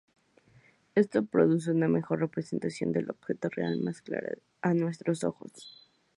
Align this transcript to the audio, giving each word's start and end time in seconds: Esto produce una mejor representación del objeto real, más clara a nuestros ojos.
Esto 0.95 1.23
produce 1.27 1.69
una 1.69 1.87
mejor 1.87 2.21
representación 2.21 2.91
del 2.91 3.11
objeto 3.11 3.49
real, 3.49 3.79
más 3.81 4.01
clara 4.01 4.35
a 4.63 4.73
nuestros 4.73 5.23
ojos. 5.23 5.91